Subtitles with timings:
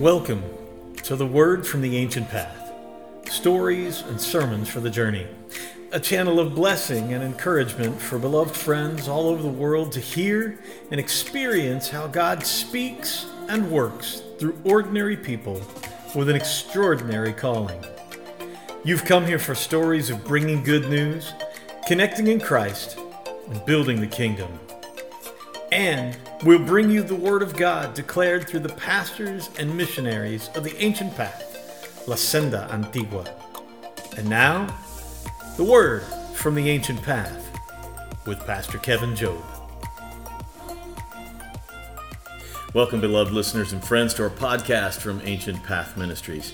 [0.00, 0.42] Welcome
[1.02, 2.72] to the Word from the Ancient Path
[3.28, 5.26] stories and sermons for the journey.
[5.92, 10.58] A channel of blessing and encouragement for beloved friends all over the world to hear
[10.90, 15.60] and experience how God speaks and works through ordinary people
[16.14, 17.84] with an extraordinary calling.
[18.82, 21.30] You've come here for stories of bringing good news,
[21.86, 22.98] connecting in Christ,
[23.50, 24.48] and building the kingdom.
[25.72, 30.64] And we'll bring you the Word of God declared through the pastors and missionaries of
[30.64, 33.24] the ancient path, La Senda Antigua.
[34.16, 34.66] And now,
[35.56, 36.02] the Word
[36.34, 37.46] from the ancient path
[38.26, 39.44] with Pastor Kevin Job.
[42.74, 46.52] Welcome, beloved listeners and friends, to our podcast from Ancient Path Ministries.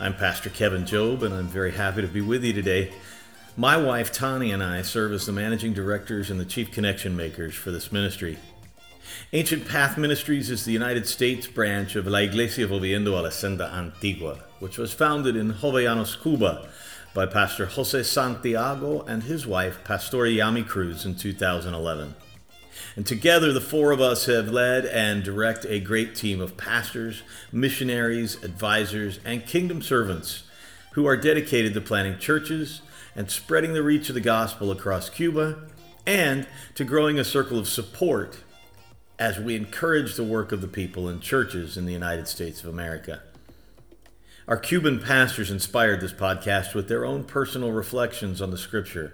[0.00, 2.92] I'm Pastor Kevin Job, and I'm very happy to be with you today.
[3.56, 7.54] My wife Tani and I serve as the managing directors and the chief connection makers
[7.54, 8.38] for this ministry.
[9.32, 13.68] Ancient Path Ministries is the United States branch of La Iglesia Volviendo a la Senda
[13.74, 16.68] Antigua, which was founded in Jovellanos, Cuba,
[17.12, 22.14] by Pastor Jose Santiago and his wife, Pastor Yami Cruz, in 2011.
[22.94, 27.22] And together, the four of us have led and direct a great team of pastors,
[27.50, 30.44] missionaries, advisors, and kingdom servants
[30.92, 32.80] who are dedicated to planting churches
[33.14, 35.68] and spreading the reach of the gospel across Cuba
[36.06, 38.38] and to growing a circle of support
[39.18, 42.70] as we encourage the work of the people and churches in the United States of
[42.70, 43.22] America.
[44.48, 49.12] Our Cuban pastors inspired this podcast with their own personal reflections on the scripture.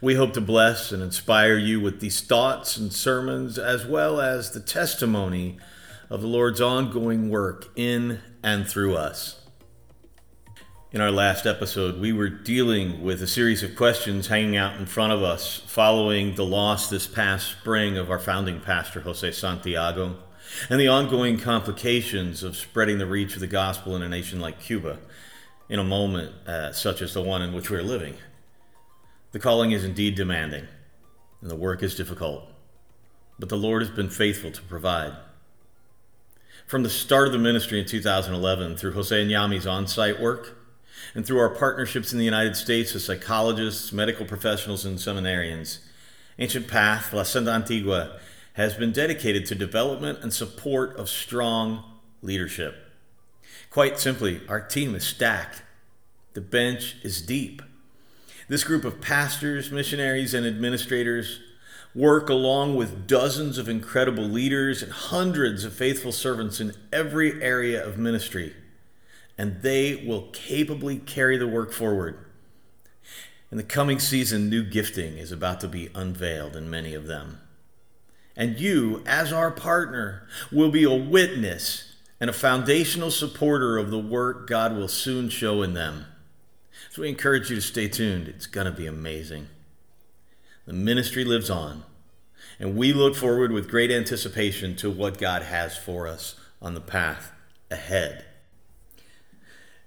[0.00, 4.50] We hope to bless and inspire you with these thoughts and sermons, as well as
[4.50, 5.58] the testimony
[6.10, 9.41] of the Lord's ongoing work in and through us.
[10.94, 14.84] In our last episode, we were dealing with a series of questions hanging out in
[14.84, 20.18] front of us following the loss this past spring of our founding pastor, Jose Santiago,
[20.68, 24.60] and the ongoing complications of spreading the reach of the gospel in a nation like
[24.60, 24.98] Cuba
[25.70, 28.16] in a moment uh, such as the one in which we're living.
[29.30, 30.68] The calling is indeed demanding,
[31.40, 32.46] and the work is difficult,
[33.38, 35.16] but the Lord has been faithful to provide.
[36.66, 40.58] From the start of the ministry in 2011 through Jose Nyami's on site work,
[41.14, 45.78] and through our partnerships in the United States with psychologists, medical professionals, and seminarians,
[46.38, 48.18] Ancient Path, La Senda Antigua,
[48.54, 51.84] has been dedicated to development and support of strong
[52.22, 52.76] leadership.
[53.70, 55.62] Quite simply, our team is stacked.
[56.34, 57.62] The bench is deep.
[58.48, 61.40] This group of pastors, missionaries, and administrators
[61.94, 67.84] work along with dozens of incredible leaders and hundreds of faithful servants in every area
[67.84, 68.54] of ministry
[69.36, 72.26] and they will capably carry the work forward.
[73.50, 77.40] In the coming season, new gifting is about to be unveiled in many of them.
[78.36, 83.98] And you, as our partner, will be a witness and a foundational supporter of the
[83.98, 86.06] work God will soon show in them.
[86.90, 88.28] So we encourage you to stay tuned.
[88.28, 89.48] It's going to be amazing.
[90.66, 91.82] The ministry lives on,
[92.58, 96.80] and we look forward with great anticipation to what God has for us on the
[96.80, 97.32] path
[97.70, 98.24] ahead.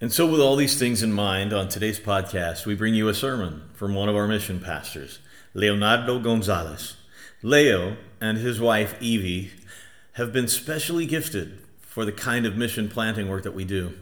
[0.02, 3.14] And so, with all these things in mind, on today's podcast, we bring you a
[3.14, 5.20] sermon from one of our mission pastors,
[5.54, 6.98] Leonardo Gonzalez.
[7.42, 9.52] Leo and his wife, Evie,
[10.14, 13.94] have been specially gifted for the kind of mission planting work that we do.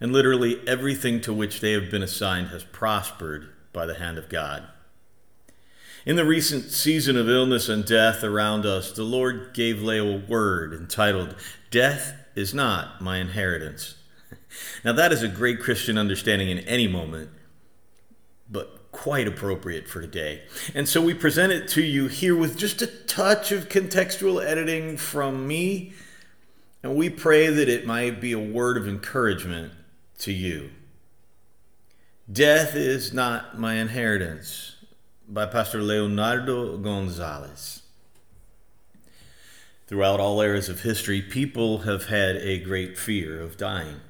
[0.00, 4.28] And literally everything to which they have been assigned has prospered by the hand of
[4.28, 4.62] God.
[6.06, 10.18] In the recent season of illness and death around us, the Lord gave Leo a
[10.18, 11.34] word entitled,
[11.70, 13.96] Death is not my inheritance.
[14.84, 17.30] Now, that is a great Christian understanding in any moment,
[18.50, 20.42] but quite appropriate for today.
[20.74, 24.96] And so we present it to you here with just a touch of contextual editing
[24.96, 25.92] from me,
[26.82, 29.72] and we pray that it might be a word of encouragement
[30.18, 30.70] to you.
[32.30, 34.76] Death is not my inheritance
[35.28, 37.82] by Pastor Leonardo Gonzalez.
[39.86, 44.00] Throughout all eras of history, people have had a great fear of dying.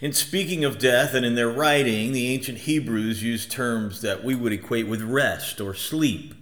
[0.00, 4.34] In speaking of death and in their writing, the ancient Hebrews used terms that we
[4.34, 6.34] would equate with rest or sleep.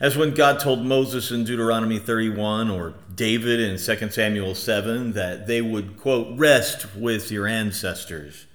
[0.00, 5.46] As when God told Moses in Deuteronomy 31 or David in 2 Samuel 7 that
[5.46, 8.46] they would, quote, rest with your ancestors,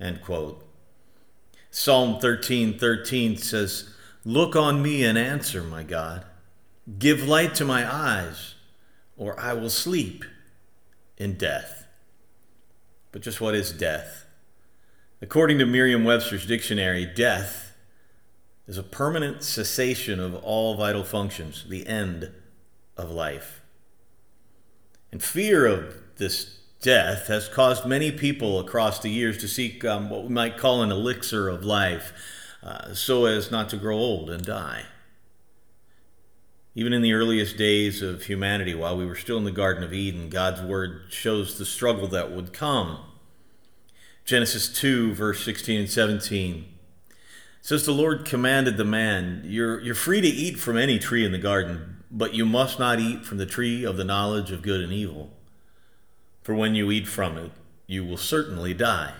[0.00, 0.66] end quote.
[1.70, 3.90] Psalm 13 13 says,
[4.24, 6.24] Look on me and answer, my God.
[6.98, 8.54] Give light to my eyes,
[9.16, 10.24] or I will sleep
[11.16, 11.79] in death.
[13.12, 14.26] But just what is death?
[15.22, 17.74] According to Merriam Webster's dictionary, death
[18.66, 22.30] is a permanent cessation of all vital functions, the end
[22.96, 23.60] of life.
[25.12, 30.08] And fear of this death has caused many people across the years to seek um,
[30.08, 32.12] what we might call an elixir of life
[32.62, 34.84] uh, so as not to grow old and die.
[36.74, 39.92] Even in the earliest days of humanity, while we were still in the Garden of
[39.92, 43.00] Eden, God's word shows the struggle that would come.
[44.24, 46.66] Genesis 2, verse 16 and 17
[47.60, 51.32] says, The Lord commanded the man, you're, you're free to eat from any tree in
[51.32, 54.80] the garden, but you must not eat from the tree of the knowledge of good
[54.80, 55.30] and evil
[56.42, 57.52] for when you eat from it,
[57.86, 59.14] you will certainly die.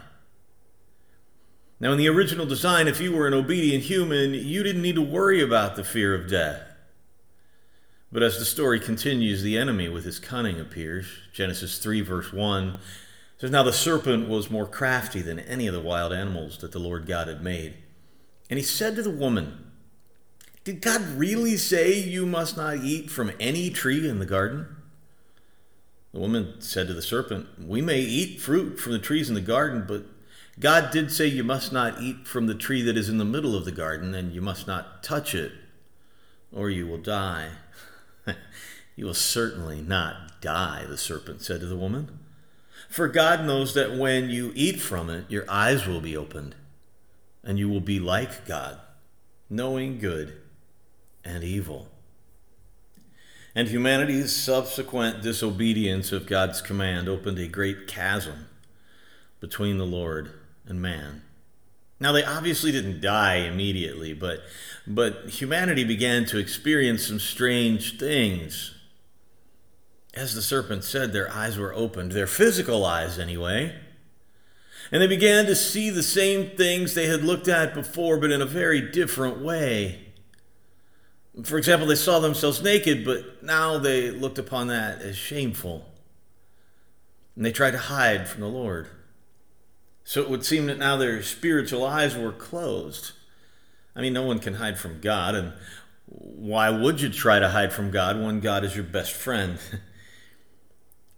[1.79, 5.03] Now, in the original design, if you were an obedient human, you didn't need to
[5.03, 6.63] worry about the fear of death.
[8.13, 11.07] But as the story continues, the enemy with his cunning appears.
[11.33, 12.79] Genesis 3, verse 1
[13.39, 16.81] says, Now the serpent was more crafty than any of the wild animals that the
[16.81, 17.77] Lord God had made.
[18.49, 19.71] And he said to the woman,
[20.65, 24.77] Did God really say you must not eat from any tree in the garden?
[26.13, 29.41] The woman said to the serpent, We may eat fruit from the trees in the
[29.41, 30.05] garden, but
[30.59, 33.55] God did say you must not eat from the tree that is in the middle
[33.55, 35.53] of the garden, and you must not touch it,
[36.53, 37.51] or you will die.
[39.01, 42.21] You will certainly not die, the serpent said to the woman.
[42.89, 46.55] For God knows that when you eat from it, your eyes will be opened,
[47.43, 48.79] and you will be like God,
[49.49, 50.35] knowing good
[51.25, 51.89] and evil
[53.55, 58.47] and humanity's subsequent disobedience of God's command opened a great chasm
[59.41, 60.33] between the Lord
[60.67, 61.23] and man.
[61.99, 64.41] Now they obviously didn't die immediately, but
[64.87, 68.75] but humanity began to experience some strange things.
[70.15, 73.75] As the serpent said, their eyes were opened, their physical eyes anyway.
[74.91, 78.43] And they began to see the same things they had looked at before, but in
[78.43, 80.01] a very different way.
[81.45, 85.87] For example, they saw themselves naked, but now they looked upon that as shameful.
[87.37, 88.89] And they tried to hide from the Lord.
[90.03, 93.13] So it would seem that now their spiritual eyes were closed.
[93.95, 95.53] I mean, no one can hide from God, and
[96.07, 99.59] why would you try to hide from God when God is your best friend?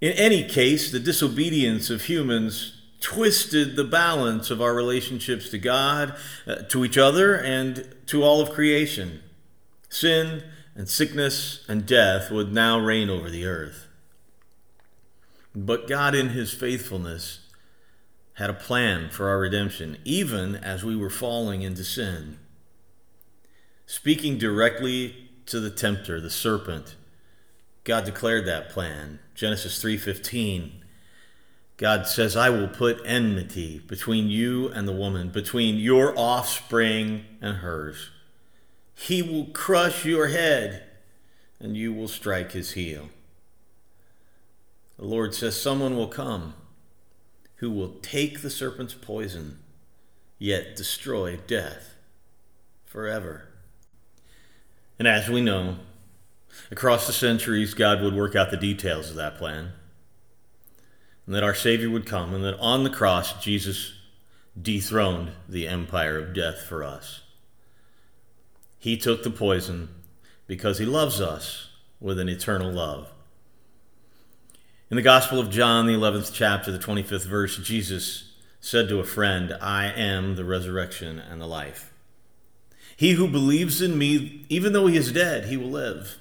[0.02, 6.16] In any case, the disobedience of humans twisted the balance of our relationships to God,
[6.44, 9.22] uh, to each other, and to all of creation.
[9.88, 10.42] Sin
[10.74, 13.86] and sickness and death would now reign over the earth.
[15.54, 17.38] But God, in His faithfulness,
[18.34, 22.40] had a plan for our redemption, even as we were falling into sin.
[23.86, 26.96] Speaking directly to the tempter, the serpent,
[27.84, 29.18] God declared that plan.
[29.34, 30.84] Genesis 3:15.
[31.76, 37.58] God says, "I will put enmity between you and the woman, between your offspring and
[37.58, 38.10] hers."
[38.94, 40.84] He will crush your head,
[41.58, 43.10] and you will strike his heel.
[44.96, 46.54] The Lord says, Someone will come
[47.56, 49.58] who will take the serpent's poison,
[50.38, 51.96] yet destroy death
[52.84, 53.48] forever.
[54.98, 55.78] And as we know,
[56.70, 59.72] across the centuries, God would work out the details of that plan.
[61.26, 63.94] And that our Savior would come, and that on the cross, Jesus
[64.60, 67.22] dethroned the empire of death for us.
[68.78, 69.88] He took the poison
[70.46, 71.68] because he loves us
[72.00, 73.12] with an eternal love.
[74.90, 79.04] In the Gospel of John, the 11th chapter, the 25th verse, Jesus said to a
[79.04, 81.92] friend, I am the resurrection and the life.
[82.96, 86.18] He who believes in me, even though he is dead, he will live.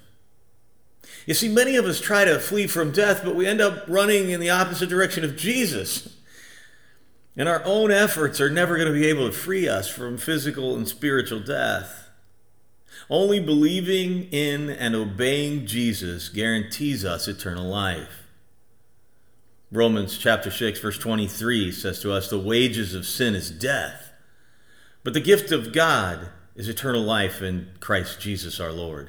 [1.26, 4.30] You see, many of us try to flee from death, but we end up running
[4.30, 6.16] in the opposite direction of Jesus.
[7.36, 10.76] And our own efforts are never going to be able to free us from physical
[10.76, 12.08] and spiritual death.
[13.08, 18.22] Only believing in and obeying Jesus guarantees us eternal life.
[19.70, 24.12] Romans chapter 6 verse 23 says to us the wages of sin is death,
[25.02, 29.08] but the gift of God is eternal life in Christ Jesus our Lord.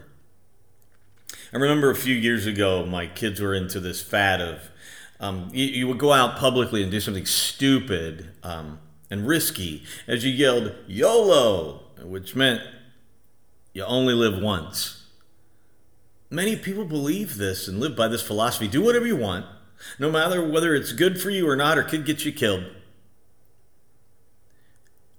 [1.53, 4.69] I remember a few years ago, my kids were into this fad of
[5.19, 10.25] um, you, you, would go out publicly and do something stupid um, and risky as
[10.25, 12.61] you yelled YOLO, which meant
[13.73, 15.05] you only live once.
[16.29, 18.67] Many people believe this and live by this philosophy.
[18.67, 19.45] Do whatever you want,
[19.97, 22.65] no matter whether it's good for you or not or could get you killed.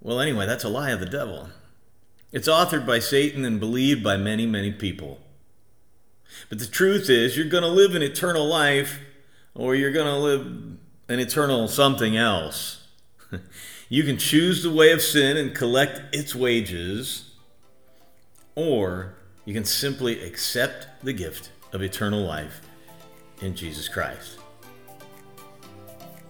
[0.02, 1.48] Well, anyway, that's a lie of the devil.
[2.30, 5.20] It's authored by Satan and believed by many, many people.
[6.48, 9.00] But the truth is, you're going to live an eternal life
[9.54, 10.46] or you're going to live
[11.08, 12.86] an eternal something else.
[13.88, 17.30] you can choose the way of sin and collect its wages
[18.54, 19.14] or
[19.44, 22.60] you can simply accept the gift of eternal life
[23.40, 24.38] in Jesus Christ.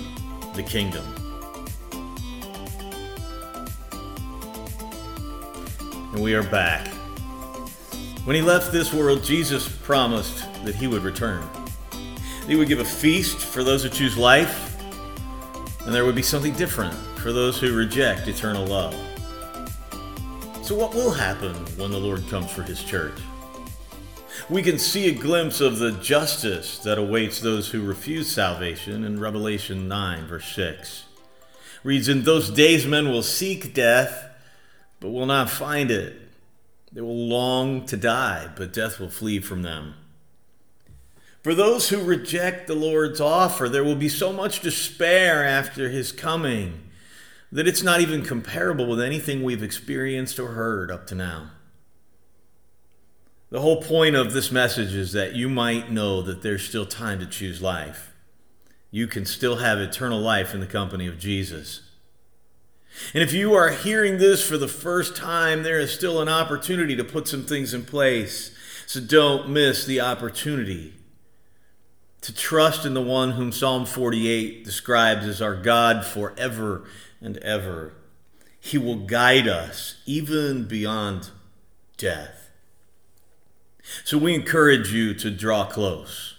[0.54, 1.04] the kingdom.
[6.18, 6.88] And we are back.
[8.24, 11.48] When he left this world, Jesus promised that he would return.
[12.48, 14.82] He would give a feast for those who choose life,
[15.86, 18.94] and there would be something different for those who reject eternal love.
[20.62, 23.20] So, what will happen when the Lord comes for his church?
[24.50, 29.20] We can see a glimpse of the justice that awaits those who refuse salvation in
[29.20, 31.04] Revelation 9, verse 6.
[31.84, 34.27] Reads, In those days men will seek death,
[35.00, 36.20] but will not find it.
[36.92, 39.94] They will long to die, but death will flee from them.
[41.42, 46.12] For those who reject the Lord's offer, there will be so much despair after his
[46.12, 46.90] coming
[47.50, 51.50] that it's not even comparable with anything we've experienced or heard up to now.
[53.50, 57.18] The whole point of this message is that you might know that there's still time
[57.20, 58.12] to choose life.
[58.90, 61.87] You can still have eternal life in the company of Jesus.
[63.14, 66.96] And if you are hearing this for the first time, there is still an opportunity
[66.96, 68.50] to put some things in place.
[68.86, 70.94] So don't miss the opportunity
[72.20, 76.84] to trust in the one whom Psalm 48 describes as our God forever
[77.20, 77.94] and ever.
[78.60, 81.30] He will guide us even beyond
[81.96, 82.50] death.
[84.04, 86.34] So we encourage you to draw close.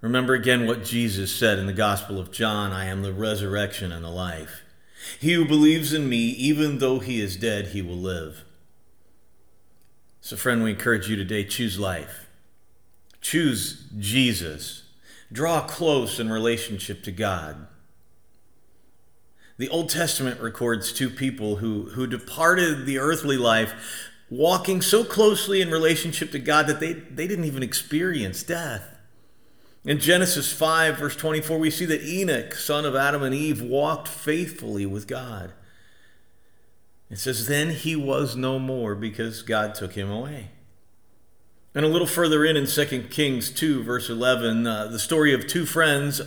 [0.00, 4.04] Remember again what Jesus said in the Gospel of John I am the resurrection and
[4.04, 4.62] the life.
[5.18, 8.44] He who believes in me, even though he is dead, he will live.
[10.20, 12.28] So, friend, we encourage you today choose life.
[13.20, 14.84] Choose Jesus.
[15.32, 17.66] Draw close in relationship to God.
[19.56, 23.74] The Old Testament records two people who, who departed the earthly life
[24.30, 28.99] walking so closely in relationship to God that they, they didn't even experience death.
[29.84, 34.08] In Genesis 5, verse 24, we see that Enoch, son of Adam and Eve, walked
[34.08, 35.52] faithfully with God.
[37.10, 40.50] It says, Then he was no more because God took him away.
[41.74, 45.46] And a little further in, in 2 Kings 2, verse 11, uh, the story of
[45.46, 46.20] two friends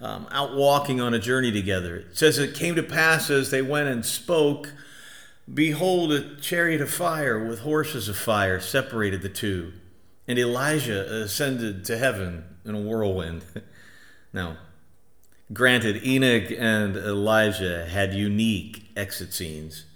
[0.00, 1.96] um, out walking on a journey together.
[1.96, 4.72] It says, It came to pass as they went and spoke,
[5.52, 9.72] behold, a chariot of fire with horses of fire separated the two.
[10.30, 13.44] And Elijah ascended to heaven in a whirlwind.
[14.32, 14.58] now,
[15.52, 19.86] granted, Enoch and Elijah had unique exit scenes.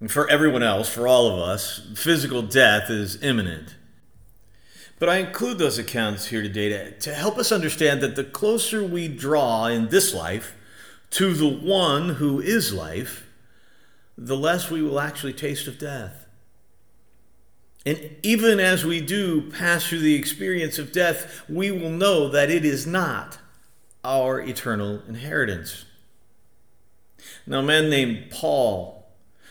[0.00, 3.76] And for everyone else, for all of us, physical death is imminent.
[4.98, 8.84] But I include those accounts here today to, to help us understand that the closer
[8.84, 10.54] we draw in this life
[11.12, 13.26] to the one who is life,
[14.18, 16.23] the less we will actually taste of death.
[17.86, 22.50] And even as we do pass through the experience of death, we will know that
[22.50, 23.38] it is not
[24.02, 25.84] our eternal inheritance.
[27.46, 29.06] Now, a man named Paul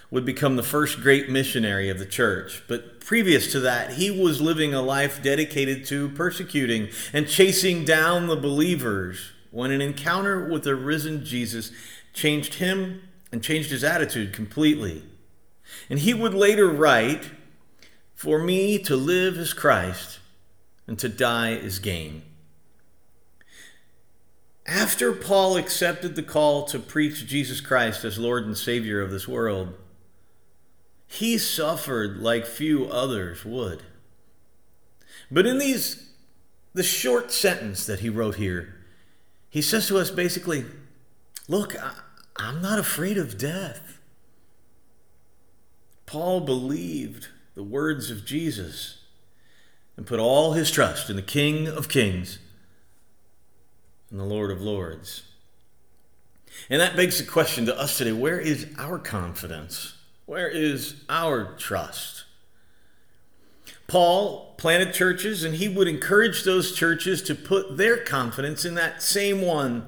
[0.10, 2.64] would become the first great missionary of the church.
[2.68, 8.28] But previous to that, he was living a life dedicated to persecuting and chasing down
[8.28, 11.72] the believers when an encounter with the risen Jesus
[12.14, 15.04] changed him and changed his attitude completely.
[15.90, 17.32] And he would later write,
[18.24, 20.20] For me to live is Christ,
[20.88, 22.22] and to die is gain.
[24.66, 29.28] After Paul accepted the call to preach Jesus Christ as Lord and Savior of this
[29.28, 29.74] world,
[31.06, 33.84] he suffered like few others would.
[35.30, 36.10] But in these
[36.74, 38.74] the short sentence that he wrote here,
[39.50, 40.64] he says to us basically,
[41.50, 41.92] look, I,
[42.38, 44.00] I'm not afraid of death.
[46.06, 49.00] Paul believed the words of Jesus
[49.96, 52.40] and put all his trust in the King of Kings
[54.10, 55.24] and the Lord of Lords.
[56.70, 59.96] And that begs the question to us today where is our confidence?
[60.26, 62.26] Where is our trust?
[63.88, 69.02] Paul planted churches and he would encourage those churches to put their confidence in that
[69.02, 69.88] same one,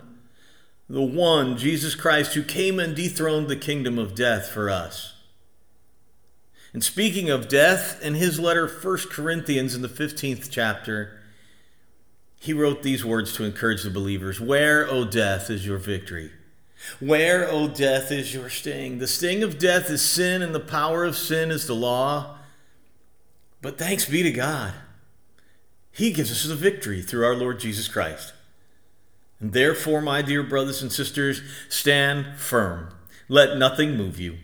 [0.90, 5.15] the one, Jesus Christ, who came and dethroned the kingdom of death for us.
[6.76, 11.18] And speaking of death, in his letter, 1 Corinthians, in the 15th chapter,
[12.38, 16.32] he wrote these words to encourage the believers Where, O death, is your victory?
[17.00, 18.98] Where, O death, is your sting?
[19.00, 22.40] The sting of death is sin, and the power of sin is the law.
[23.62, 24.74] But thanks be to God,
[25.94, 28.34] He gives us the victory through our Lord Jesus Christ.
[29.40, 32.94] And therefore, my dear brothers and sisters, stand firm.
[33.30, 34.40] Let nothing move you.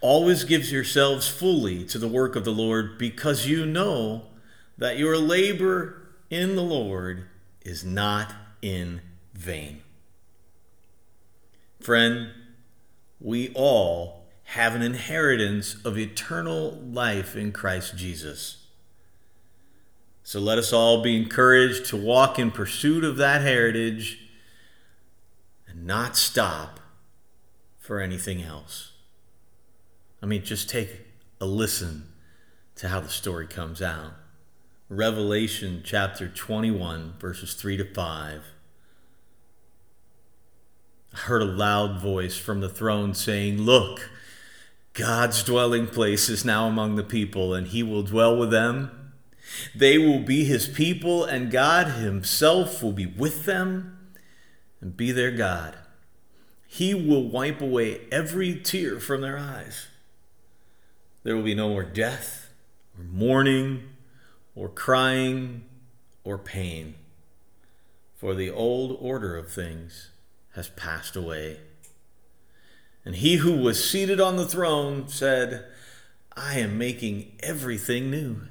[0.00, 4.26] Always gives yourselves fully to the work of the Lord, because you know
[4.78, 7.26] that your labor in the Lord
[7.62, 9.00] is not in
[9.34, 9.82] vain.
[11.80, 12.30] Friend,
[13.20, 18.66] we all have an inheritance of eternal life in Christ Jesus.
[20.22, 24.18] So let us all be encouraged to walk in pursuit of that heritage
[25.68, 26.80] and not stop
[27.78, 28.92] for anything else.
[30.22, 30.90] I mean, just take
[31.40, 32.12] a listen
[32.76, 34.12] to how the story comes out.
[34.88, 38.42] Revelation chapter 21, verses 3 to 5.
[41.12, 44.10] I heard a loud voice from the throne saying, Look,
[44.92, 49.12] God's dwelling place is now among the people, and he will dwell with them.
[49.74, 53.98] They will be his people, and God himself will be with them
[54.80, 55.76] and be their God.
[56.66, 59.88] He will wipe away every tear from their eyes.
[61.26, 62.52] There will be no more death,
[62.96, 63.82] or mourning,
[64.54, 65.64] or crying,
[66.22, 66.94] or pain,
[68.14, 70.10] for the old order of things
[70.54, 71.58] has passed away.
[73.04, 75.64] And he who was seated on the throne said,
[76.36, 78.42] I am making everything new.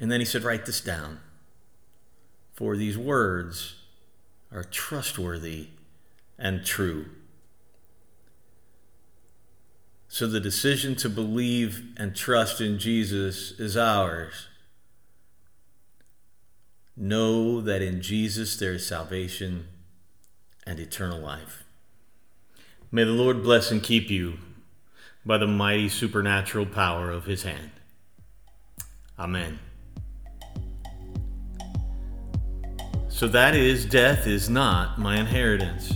[0.00, 1.20] And then he said, Write this down,
[2.54, 3.76] for these words
[4.50, 5.68] are trustworthy
[6.36, 7.06] and true.
[10.12, 14.48] So the decision to believe and trust in Jesus is ours.
[16.96, 19.68] Know that in Jesus there is salvation
[20.66, 21.62] and eternal life.
[22.90, 24.38] May the Lord bless and keep you
[25.24, 27.70] by the mighty supernatural power of his hand.
[29.16, 29.60] Amen.
[33.08, 35.94] So that is, death is not my inheritance.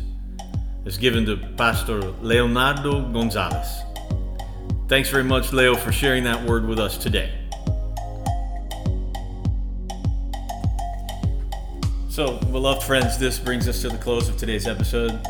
[0.84, 3.80] It's given to Pastor Leonardo Gonzalez.
[4.94, 7.32] Thanks very much, Leo, for sharing that word with us today.
[12.08, 15.20] So, beloved friends, this brings us to the close of today's episode.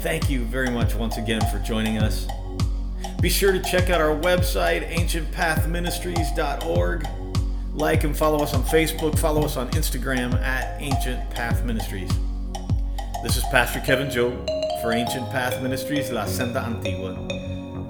[0.00, 2.26] Thank you very much once again for joining us.
[3.20, 7.06] Be sure to check out our website, ancientpathministries.org.
[7.74, 12.10] Like and follow us on Facebook, follow us on Instagram at Ancient Path Ministries.
[13.22, 14.32] This is Pastor Kevin Job
[14.82, 17.37] for Ancient Path Ministries, La Senda Antigua.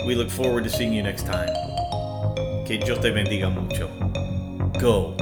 [0.08, 1.50] We look forward to seeing you next time.
[2.64, 3.88] Que Dios te bendiga mucho.
[4.80, 5.14] Go